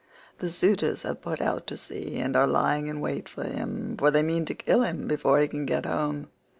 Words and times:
The 0.39 0.49
suitors 0.49 1.03
have 1.03 1.21
put 1.21 1.39
out 1.41 1.67
to 1.67 1.77
sea 1.77 2.15
and 2.17 2.35
are 2.35 2.47
lying 2.47 2.87
in 2.87 3.01
wait 3.01 3.29
for 3.29 3.43
him, 3.43 3.95
for 3.99 4.09
they 4.09 4.23
mean 4.23 4.45
to 4.45 4.55
kill 4.55 4.81
him 4.81 5.07
before 5.07 5.37
he 5.37 5.47
can 5.47 5.67
get 5.67 5.85
home. 5.85 6.29